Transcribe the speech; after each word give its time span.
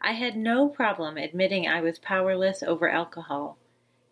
I 0.00 0.12
had 0.12 0.36
no 0.36 0.68
problem 0.68 1.16
admitting 1.16 1.66
I 1.66 1.80
was 1.80 1.98
powerless 1.98 2.62
over 2.62 2.88
alcohol, 2.88 3.58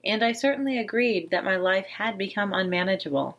and 0.04 0.24
I 0.24 0.32
certainly 0.32 0.78
agreed 0.78 1.30
that 1.30 1.44
my 1.44 1.56
life 1.56 1.86
had 1.86 2.18
become 2.18 2.52
unmanageable. 2.52 3.38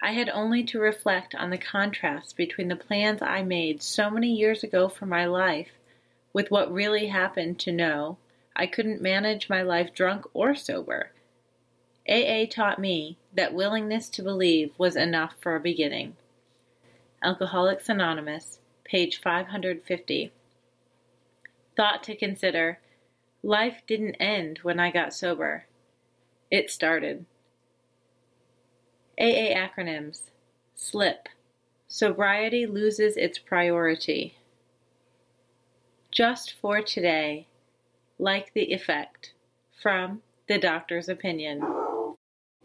I 0.00 0.12
had 0.12 0.28
only 0.28 0.64
to 0.64 0.80
reflect 0.80 1.34
on 1.34 1.50
the 1.50 1.58
contrast 1.58 2.36
between 2.36 2.68
the 2.68 2.76
plans 2.76 3.22
I 3.22 3.42
made 3.42 3.82
so 3.82 4.10
many 4.10 4.32
years 4.32 4.62
ago 4.64 4.88
for 4.88 5.06
my 5.06 5.26
life 5.26 5.70
with 6.32 6.50
what 6.50 6.72
really 6.72 7.08
happened 7.08 7.58
to 7.60 7.72
know 7.72 8.18
I 8.54 8.66
couldn't 8.66 9.00
manage 9.00 9.48
my 9.48 9.62
life 9.62 9.94
drunk 9.94 10.26
or 10.34 10.54
sober. 10.54 11.10
AA 12.08 12.46
taught 12.50 12.78
me 12.78 13.16
that 13.32 13.54
willingness 13.54 14.08
to 14.10 14.22
believe 14.22 14.72
was 14.76 14.96
enough 14.96 15.34
for 15.40 15.54
a 15.54 15.60
beginning. 15.60 16.16
Alcoholics 17.22 17.88
Anonymous, 17.88 18.58
page 18.84 19.20
550. 19.20 20.32
Thought 21.82 22.04
to 22.04 22.14
consider 22.14 22.78
life 23.42 23.82
didn't 23.88 24.14
end 24.20 24.60
when 24.62 24.78
I 24.78 24.92
got 24.92 25.12
sober. 25.12 25.64
It 26.48 26.70
started. 26.70 27.26
AA 29.18 29.50
acronyms 29.52 30.30
SLIP 30.76 31.26
Sobriety 31.88 32.66
loses 32.66 33.16
its 33.16 33.40
priority. 33.40 34.36
Just 36.12 36.52
for 36.52 36.82
today, 36.82 37.48
like 38.16 38.54
the 38.54 38.72
effect. 38.72 39.32
From 39.74 40.22
The 40.46 40.58
Doctor's 40.58 41.08
Opinion. 41.08 41.64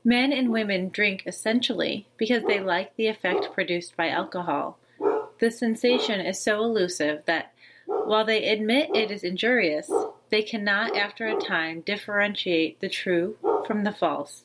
Men 0.04 0.32
and 0.32 0.52
women 0.52 0.90
drink 0.90 1.23
essentially 1.26 2.08
because 2.18 2.44
they 2.44 2.60
like 2.60 2.95
the 2.95 3.08
effect 3.08 3.52
produced 3.52 3.98
by 3.98 4.10
alcohol. 4.10 4.78
The 5.40 5.50
sensation 5.50 6.20
is 6.20 6.40
so 6.40 6.64
elusive 6.64 7.23
that 7.26 7.54
while 7.88 8.26
they 8.26 8.48
admit 8.48 8.96
it 8.96 9.12
is 9.12 9.24
injurious, 9.24 9.92
they 10.30 10.42
cannot 10.42 10.96
after 10.96 11.28
a 11.28 11.40
time 11.40 11.82
differentiate 11.82 12.80
the 12.80 12.90
true 12.90 13.38
from 13.66 13.84
the 13.84 13.92
false. 13.92 14.44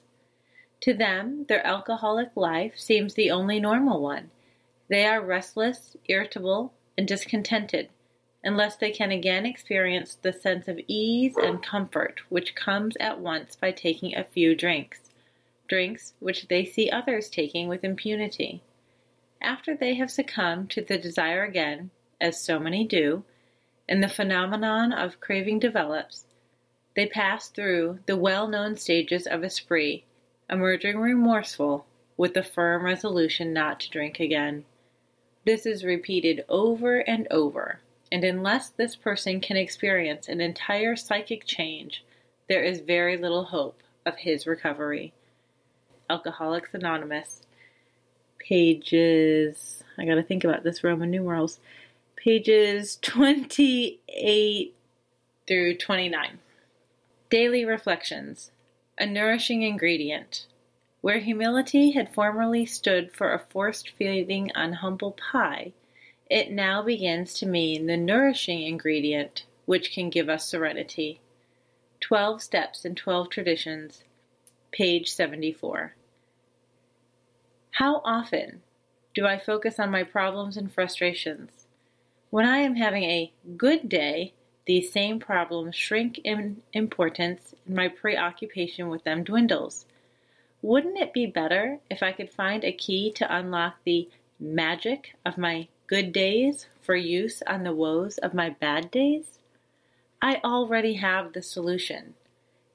To 0.80 0.94
them, 0.94 1.46
their 1.48 1.64
alcoholic 1.66 2.30
life 2.34 2.72
seems 2.76 3.14
the 3.14 3.30
only 3.30 3.60
normal 3.60 4.00
one. 4.00 4.30
They 4.88 5.04
are 5.04 5.20
restless, 5.20 5.96
irritable, 6.08 6.72
and 6.98 7.06
discontented 7.06 7.88
unless 8.44 8.76
they 8.76 8.90
can 8.90 9.10
again 9.10 9.46
experience 9.46 10.16
the 10.20 10.32
sense 10.32 10.66
of 10.66 10.80
ease 10.88 11.36
and 11.36 11.62
comfort 11.62 12.20
which 12.28 12.54
comes 12.54 12.96
at 12.98 13.20
once 13.20 13.56
by 13.56 13.70
taking 13.70 14.16
a 14.16 14.24
few 14.24 14.54
drinks, 14.54 15.10
drinks 15.68 16.14
which 16.18 16.48
they 16.48 16.64
see 16.64 16.90
others 16.90 17.28
taking 17.28 17.68
with 17.68 17.84
impunity. 17.84 18.62
After 19.40 19.76
they 19.76 19.94
have 19.94 20.10
succumbed 20.10 20.70
to 20.70 20.82
the 20.82 20.98
desire 20.98 21.44
again, 21.44 21.90
as 22.20 22.40
so 22.40 22.58
many 22.58 22.84
do, 22.84 23.24
and 23.92 24.02
the 24.02 24.08
phenomenon 24.08 24.90
of 24.90 25.20
craving 25.20 25.58
develops, 25.58 26.24
they 26.96 27.04
pass 27.04 27.48
through 27.48 27.98
the 28.06 28.16
well 28.16 28.48
known 28.48 28.74
stages 28.74 29.26
of 29.26 29.42
a 29.42 29.50
spree, 29.50 30.02
emerging 30.48 30.96
remorseful 30.98 31.84
with 32.16 32.32
the 32.32 32.42
firm 32.42 32.86
resolution 32.86 33.52
not 33.52 33.78
to 33.78 33.90
drink 33.90 34.18
again. 34.18 34.64
This 35.44 35.66
is 35.66 35.84
repeated 35.84 36.42
over 36.48 37.00
and 37.00 37.28
over, 37.30 37.80
and 38.10 38.24
unless 38.24 38.70
this 38.70 38.96
person 38.96 39.42
can 39.42 39.58
experience 39.58 40.26
an 40.26 40.40
entire 40.40 40.96
psychic 40.96 41.44
change, 41.44 42.02
there 42.48 42.64
is 42.64 42.80
very 42.80 43.18
little 43.18 43.44
hope 43.44 43.82
of 44.06 44.16
his 44.16 44.46
recovery. 44.46 45.12
Alcoholics 46.08 46.72
Anonymous, 46.72 47.42
pages, 48.38 49.84
I 49.98 50.06
gotta 50.06 50.22
think 50.22 50.44
about 50.44 50.62
this 50.62 50.82
Roman 50.82 51.10
numerals, 51.10 51.60
pages 52.22 52.96
28 53.02 54.74
through 55.48 55.76
29. 55.76 56.38
Daily 57.28 57.64
Reflections 57.64 58.52
A 58.96 59.06
Nourishing 59.06 59.62
Ingredient. 59.62 60.46
Where 61.00 61.18
humility 61.18 61.90
had 61.90 62.14
formerly 62.14 62.64
stood 62.64 63.12
for 63.12 63.32
a 63.32 63.40
forced 63.50 63.90
feeding 63.90 64.52
on 64.54 64.74
humble 64.74 65.12
pie, 65.32 65.72
it 66.30 66.52
now 66.52 66.80
begins 66.80 67.34
to 67.34 67.46
mean 67.46 67.86
the 67.86 67.96
nourishing 67.96 68.62
ingredient 68.62 69.44
which 69.64 69.92
can 69.92 70.08
give 70.08 70.28
us 70.28 70.46
serenity. 70.46 71.20
Twelve 72.00 72.40
Steps 72.40 72.84
and 72.84 72.96
Twelve 72.96 73.30
Traditions, 73.30 74.04
page 74.70 75.12
74. 75.12 75.96
How 77.72 78.00
often 78.04 78.62
do 79.12 79.26
I 79.26 79.40
focus 79.40 79.80
on 79.80 79.90
my 79.90 80.04
problems 80.04 80.56
and 80.56 80.72
frustrations? 80.72 81.61
When 82.32 82.46
I 82.46 82.60
am 82.60 82.76
having 82.76 83.04
a 83.04 83.30
good 83.58 83.90
day, 83.90 84.32
these 84.64 84.90
same 84.90 85.20
problems 85.20 85.76
shrink 85.76 86.18
in 86.24 86.62
importance 86.72 87.54
and 87.66 87.76
my 87.76 87.88
preoccupation 87.88 88.88
with 88.88 89.04
them 89.04 89.22
dwindles. 89.22 89.84
Wouldn't 90.62 90.96
it 90.96 91.12
be 91.12 91.26
better 91.26 91.80
if 91.90 92.02
I 92.02 92.12
could 92.12 92.30
find 92.30 92.64
a 92.64 92.72
key 92.72 93.12
to 93.16 93.36
unlock 93.36 93.74
the 93.84 94.08
magic 94.40 95.14
of 95.26 95.36
my 95.36 95.68
good 95.86 96.10
days 96.10 96.64
for 96.80 96.96
use 96.96 97.42
on 97.46 97.64
the 97.64 97.74
woes 97.74 98.16
of 98.16 98.32
my 98.32 98.48
bad 98.48 98.90
days? 98.90 99.38
I 100.22 100.40
already 100.42 100.94
have 100.94 101.34
the 101.34 101.42
solution. 101.42 102.14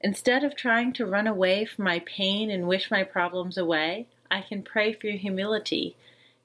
Instead 0.00 0.44
of 0.44 0.54
trying 0.54 0.92
to 0.92 1.04
run 1.04 1.26
away 1.26 1.64
from 1.64 1.84
my 1.84 1.98
pain 2.06 2.48
and 2.48 2.68
wish 2.68 2.92
my 2.92 3.02
problems 3.02 3.58
away, 3.58 4.06
I 4.30 4.40
can 4.40 4.62
pray 4.62 4.92
for 4.92 5.08
humility. 5.08 5.96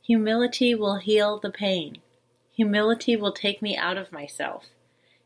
Humility 0.02 0.74
will 0.74 0.96
heal 0.96 1.38
the 1.38 1.52
pain. 1.52 2.02
Humility 2.56 3.16
will 3.16 3.32
take 3.32 3.62
me 3.62 3.76
out 3.76 3.98
of 3.98 4.12
myself. 4.12 4.66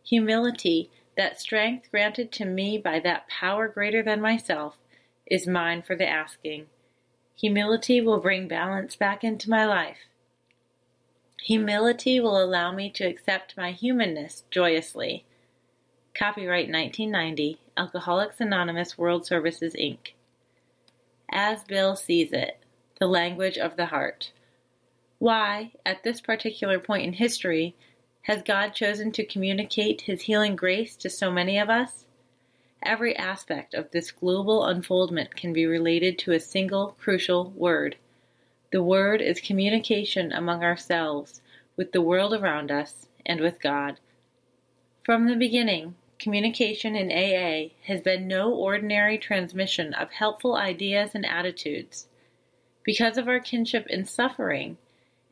Humility, 0.05 0.89
that 1.17 1.41
strength 1.41 1.91
granted 1.91 2.31
to 2.33 2.45
me 2.45 2.77
by 2.77 2.99
that 3.01 3.27
power 3.27 3.67
greater 3.67 4.01
than 4.01 4.21
myself, 4.21 4.77
is 5.25 5.45
mine 5.45 5.81
for 5.81 5.95
the 5.95 6.07
asking. 6.07 6.67
Humility 7.35 7.99
will 7.99 8.19
bring 8.19 8.47
balance 8.47 8.95
back 8.95 9.23
into 9.23 9.49
my 9.49 9.65
life. 9.65 10.07
Humility 11.43 12.19
will 12.19 12.41
allow 12.41 12.71
me 12.71 12.89
to 12.91 13.05
accept 13.05 13.57
my 13.57 13.71
humanness 13.71 14.43
joyously. 14.49 15.25
Copyright 16.15 16.69
1990, 16.69 17.59
Alcoholics 17.75 18.39
Anonymous 18.39 18.97
World 18.97 19.25
Services, 19.25 19.75
Inc. 19.79 20.13
As 21.29 21.63
Bill 21.63 21.95
sees 21.95 22.31
it, 22.31 22.57
the 22.99 23.07
language 23.07 23.57
of 23.57 23.75
the 23.75 23.87
heart. 23.87 24.31
Why, 25.19 25.71
at 25.85 26.03
this 26.03 26.21
particular 26.21 26.79
point 26.79 27.05
in 27.05 27.13
history, 27.13 27.75
has 28.23 28.43
God 28.43 28.69
chosen 28.69 29.11
to 29.13 29.25
communicate 29.25 30.01
His 30.01 30.23
healing 30.23 30.55
grace 30.55 30.95
to 30.97 31.09
so 31.09 31.31
many 31.31 31.57
of 31.57 31.69
us? 31.69 32.05
Every 32.83 33.15
aspect 33.15 33.73
of 33.73 33.91
this 33.91 34.11
global 34.11 34.65
unfoldment 34.65 35.35
can 35.35 35.53
be 35.53 35.65
related 35.65 36.19
to 36.19 36.33
a 36.33 36.39
single 36.39 36.95
crucial 36.99 37.51
word 37.51 37.95
the 38.69 38.83
Word 38.83 39.21
is 39.21 39.39
communication 39.39 40.33
among 40.33 40.61
ourselves, 40.61 41.41
with 41.77 41.93
the 41.93 42.01
world 42.01 42.33
around 42.33 42.69
us, 42.69 43.07
and 43.25 43.39
with 43.39 43.61
God. 43.61 44.01
From 45.03 45.27
the 45.27 45.37
beginning, 45.37 45.95
communication 46.19 46.93
in 46.93 47.09
AA 47.09 47.73
has 47.85 48.01
been 48.01 48.27
no 48.27 48.53
ordinary 48.53 49.17
transmission 49.17 49.93
of 49.93 50.11
helpful 50.11 50.57
ideas 50.57 51.11
and 51.15 51.25
attitudes. 51.25 52.07
Because 52.83 53.17
of 53.17 53.29
our 53.29 53.39
kinship 53.39 53.87
in 53.87 54.03
suffering, 54.03 54.77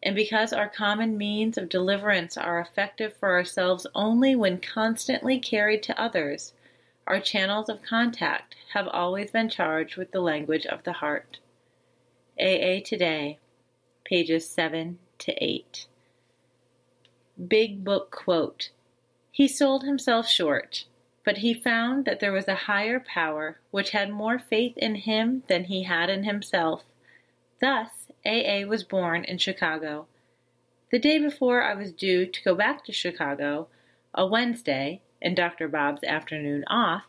and 0.06 0.16
because 0.16 0.54
our 0.54 0.70
common 0.70 1.18
means 1.18 1.58
of 1.58 1.68
deliverance 1.68 2.38
are 2.38 2.60
effective 2.60 3.18
for 3.18 3.32
ourselves 3.32 3.88
only 3.96 4.36
when 4.36 4.62
constantly 4.62 5.40
carried 5.40 5.82
to 5.82 6.00
others, 6.00 6.54
our 7.08 7.20
channels 7.20 7.70
of 7.70 7.82
contact 7.82 8.56
have 8.74 8.88
always 8.88 9.32
been 9.32 9.50
charged 9.50 9.98
with 9.98 10.12
the 10.12 10.22
language 10.22 10.68
of 10.68 10.84
the 10.84 10.94
heart. 10.94 11.40
AA 12.40 12.82
Today, 12.86 13.40
pages 14.04 14.48
7 14.48 15.00
to 15.18 15.44
8. 15.44 15.88
Big 17.48 17.84
Book 17.84 18.12
Quote 18.12 18.70
He 19.32 19.48
sold 19.48 19.86
himself 19.86 20.28
short, 20.28 20.86
but 21.24 21.40
he 21.40 21.52
found 21.52 22.06
that 22.06 22.20
there 22.20 22.32
was 22.32 22.48
a 22.48 22.56
higher 22.56 23.00
power 23.00 23.58
which 23.72 23.90
had 23.90 24.12
more 24.12 24.38
faith 24.38 24.78
in 24.78 24.94
him 24.94 25.42
than 25.48 25.64
he 25.64 25.82
had 25.84 26.12
in 26.12 26.26
himself. 26.26 26.84
Thus, 27.60 28.05
AA 28.26 28.66
was 28.68 28.84
born 28.84 29.24
in 29.24 29.38
Chicago. 29.38 30.08
The 30.92 31.00
day 31.00 31.20
before 31.20 31.62
I 31.64 31.76
was 31.76 31.92
due 31.92 32.26
to 32.26 32.44
go 32.44 32.56
back 32.56 32.86
to 32.86 32.92
Chicago, 32.92 33.68
a 34.14 34.26
Wednesday, 34.26 35.02
and 35.22 35.36
Dr. 35.36 35.68
Bob's 35.68 36.04
afternoon 36.04 36.64
off, 36.68 37.04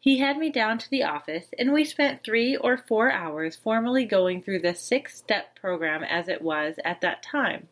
he 0.00 0.18
had 0.18 0.36
me 0.36 0.50
down 0.50 0.78
to 0.78 0.90
the 0.90 1.04
office 1.04 1.46
and 1.58 1.72
we 1.72 1.84
spent 1.84 2.24
three 2.24 2.56
or 2.56 2.76
four 2.76 3.12
hours 3.12 3.54
formally 3.54 4.04
going 4.04 4.42
through 4.42 4.58
the 4.58 4.74
six 4.74 5.16
step 5.16 5.54
program 5.60 6.02
as 6.02 6.28
it 6.28 6.42
was 6.42 6.74
at 6.84 7.00
that 7.02 7.22
time. 7.22 7.68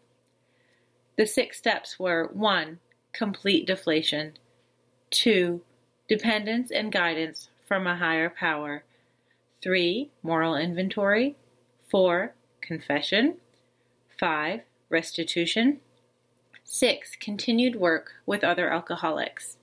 The 1.16 1.26
six 1.26 1.58
steps 1.58 1.98
were 1.98 2.30
1. 2.32 2.78
Complete 3.12 3.66
deflation, 3.66 4.38
2. 5.10 5.60
Dependence 6.08 6.70
and 6.70 6.92
guidance 6.92 7.50
from 7.66 7.86
a 7.86 7.96
higher 7.96 8.30
power, 8.30 8.84
3. 9.60 10.10
Moral 10.22 10.56
inventory, 10.56 11.36
4. 11.90 12.32
Confession, 12.60 13.36
5. 14.18 14.60
Restitution, 14.88 15.80
6. 16.64 17.16
Continued 17.20 17.76
work 17.76 18.12
with 18.26 18.44
other 18.44 18.72
alcoholics. 18.72 19.56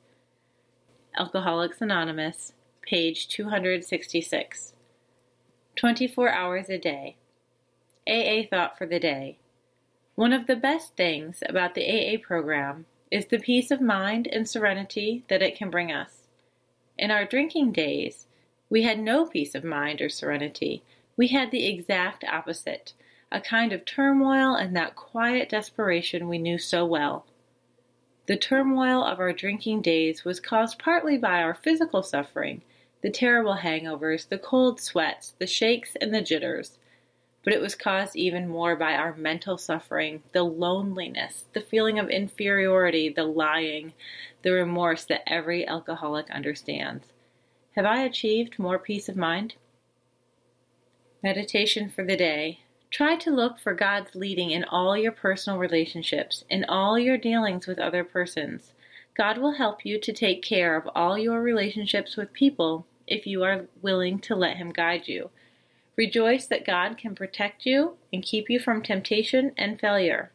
Alcoholics 1.18 1.82
Anonymous, 1.82 2.54
page 2.82 3.28
266. 3.28 4.74
24 5.76 6.30
hours 6.30 6.70
a 6.70 6.78
day. 6.78 7.18
AA 8.08 8.48
Thought 8.50 8.78
for 8.78 8.86
the 8.86 9.00
Day. 9.00 9.38
One 10.16 10.34
of 10.34 10.48
the 10.48 10.56
best 10.56 10.96
things 10.96 11.44
about 11.48 11.76
the 11.76 11.86
AA 11.86 12.18
program 12.18 12.86
is 13.12 13.28
the 13.28 13.38
peace 13.38 13.70
of 13.70 13.82
mind 13.82 14.28
and 14.28 14.48
serenity 14.48 15.24
that 15.30 15.42
it 15.42 15.56
can 15.56 15.70
bring 15.70 15.92
us. 15.92 16.24
In 16.98 17.12
our 17.12 17.26
drinking 17.26 17.74
days, 17.74 18.26
we 18.70 18.84
had 18.84 19.00
no 19.00 19.26
peace 19.26 19.56
of 19.56 19.64
mind 19.64 20.02
or 20.02 20.10
serenity. 20.10 20.84
We 21.18 21.30
had 21.30 21.50
the 21.50 21.66
exact 21.66 22.24
opposite 22.24 22.94
a 23.32 23.42
kind 23.42 23.74
of 23.74 23.84
turmoil 23.84 24.56
and 24.56 24.76
that 24.76 24.96
quiet 24.96 25.50
desperation 25.50 26.30
we 26.30 26.38
knew 26.38 26.58
so 26.58 26.86
well. 26.86 27.26
The 28.28 28.38
turmoil 28.38 29.04
of 29.04 29.20
our 29.20 29.34
drinking 29.34 29.82
days 29.82 30.24
was 30.24 30.40
caused 30.40 30.80
partly 30.80 31.18
by 31.18 31.42
our 31.42 31.54
physical 31.54 32.04
suffering, 32.04 32.62
the 33.02 33.10
terrible 33.10 33.56
hangovers, 33.56 34.30
the 34.30 34.38
cold 34.38 34.80
sweats, 34.80 35.34
the 35.40 35.48
shakes, 35.48 35.96
and 36.00 36.14
the 36.14 36.22
jitters. 36.22 36.78
But 37.44 37.54
it 37.54 37.62
was 37.62 37.76
caused 37.76 38.16
even 38.16 38.48
more 38.48 38.76
by 38.76 38.94
our 38.94 39.16
mental 39.16 39.58
suffering, 39.58 40.24
the 40.34 40.44
loneliness, 40.44 41.46
the 41.54 41.62
feeling 41.62 42.00
of 42.00 42.10
inferiority, 42.10 43.10
the 43.10 43.24
lying, 43.24 43.94
the 44.42 44.52
remorse 44.52 45.06
that 45.06 45.28
every 45.28 45.68
alcoholic 45.68 46.30
understands. 46.30 47.08
Have 47.76 47.86
I 47.86 48.04
achieved 48.04 48.60
more 48.60 48.80
peace 48.80 49.10
of 49.10 49.16
mind? 49.16 49.56
Meditation 51.24 51.90
for 51.90 52.04
the 52.04 52.16
day. 52.16 52.60
Try 52.92 53.16
to 53.18 53.32
look 53.32 53.58
for 53.58 53.74
God's 53.74 54.14
leading 54.14 54.52
in 54.52 54.64
all 54.64 54.96
your 54.96 55.12
personal 55.12 55.58
relationships, 55.58 56.46
in 56.50 56.64
all 56.66 57.00
your 57.00 57.18
dealings 57.18 57.66
with 57.66 57.80
other 57.80 58.04
persons. 58.04 58.74
God 59.18 59.40
will 59.40 59.54
help 59.54 59.84
you 59.84 60.00
to 60.00 60.14
take 60.14 60.44
care 60.44 60.78
of 60.78 60.88
all 60.94 61.18
your 61.18 61.42
relationships 61.42 62.16
with 62.16 62.34
people 62.34 62.86
if 63.08 63.26
you 63.26 63.44
are 63.44 63.66
willing 63.82 64.20
to 64.20 64.36
let 64.36 64.58
Him 64.58 64.72
guide 64.72 65.08
you. 65.08 65.32
Rejoice 65.96 66.46
that 66.46 66.68
God 66.68 67.00
can 67.00 67.16
protect 67.16 67.66
you 67.66 67.96
and 68.14 68.22
keep 68.22 68.48
you 68.48 68.60
from 68.60 68.84
temptation 68.84 69.54
and 69.58 69.80
failure. 69.80 70.32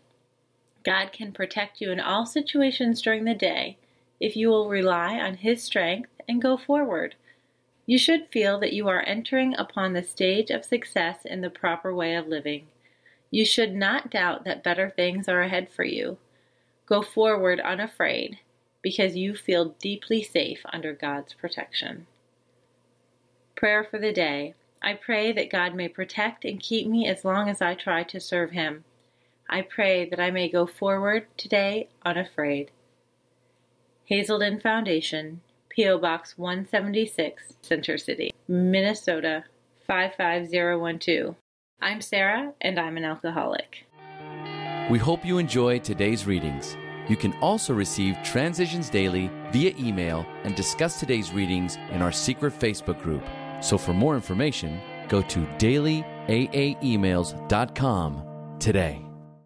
God 0.84 1.12
can 1.12 1.30
protect 1.30 1.80
you 1.80 1.92
in 1.92 2.00
all 2.00 2.26
situations 2.26 3.00
during 3.00 3.24
the 3.24 3.34
day 3.34 3.78
if 4.18 4.34
you 4.36 4.48
will 4.48 4.68
rely 4.68 5.20
on 5.20 5.36
His 5.36 5.62
strength 5.62 6.10
and 6.28 6.42
go 6.42 6.56
forward. 6.56 7.14
You 7.84 7.98
should 7.98 8.28
feel 8.28 8.60
that 8.60 8.72
you 8.72 8.88
are 8.88 9.02
entering 9.06 9.54
upon 9.56 9.92
the 9.92 10.02
stage 10.02 10.50
of 10.50 10.64
success 10.64 11.24
in 11.24 11.40
the 11.40 11.50
proper 11.50 11.94
way 11.94 12.14
of 12.14 12.28
living. 12.28 12.68
You 13.30 13.44
should 13.44 13.74
not 13.74 14.10
doubt 14.10 14.44
that 14.44 14.62
better 14.62 14.90
things 14.90 15.28
are 15.28 15.40
ahead 15.40 15.68
for 15.70 15.84
you. 15.84 16.18
Go 16.86 17.02
forward 17.02 17.60
unafraid 17.60 18.38
because 18.82 19.16
you 19.16 19.34
feel 19.34 19.76
deeply 19.80 20.22
safe 20.22 20.60
under 20.72 20.92
God's 20.92 21.32
protection. 21.32 22.06
Prayer 23.56 23.84
for 23.84 23.98
the 23.98 24.12
day. 24.12 24.54
I 24.82 24.94
pray 24.94 25.32
that 25.32 25.50
God 25.50 25.74
may 25.74 25.88
protect 25.88 26.44
and 26.44 26.60
keep 26.60 26.88
me 26.88 27.06
as 27.06 27.24
long 27.24 27.48
as 27.48 27.62
I 27.62 27.74
try 27.74 28.02
to 28.02 28.20
serve 28.20 28.50
Him. 28.50 28.84
I 29.48 29.62
pray 29.62 30.08
that 30.08 30.20
I 30.20 30.30
may 30.30 30.48
go 30.48 30.66
forward 30.66 31.26
today 31.36 31.88
unafraid. 32.04 32.70
Hazelden 34.06 34.60
Foundation, 34.60 35.40
P.O. 35.72 35.98
Box 35.98 36.36
176, 36.36 37.54
Center 37.62 37.96
City, 37.96 38.30
Minnesota 38.46 39.44
55012. 39.86 41.34
I'm 41.80 42.02
Sarah, 42.02 42.52
and 42.60 42.78
I'm 42.78 42.98
an 42.98 43.04
alcoholic. 43.04 43.86
We 44.90 44.98
hope 44.98 45.24
you 45.24 45.38
enjoy 45.38 45.78
today's 45.78 46.26
readings. 46.26 46.76
You 47.08 47.16
can 47.16 47.32
also 47.38 47.72
receive 47.72 48.18
Transitions 48.22 48.90
Daily 48.90 49.30
via 49.50 49.74
email 49.78 50.26
and 50.44 50.54
discuss 50.54 51.00
today's 51.00 51.32
readings 51.32 51.78
in 51.90 52.02
our 52.02 52.12
secret 52.12 52.52
Facebook 52.58 53.02
group. 53.02 53.24
So 53.62 53.78
for 53.78 53.94
more 53.94 54.14
information, 54.14 54.78
go 55.08 55.22
to 55.22 55.38
dailyaaemails.com 55.58 58.22
today 58.58 59.02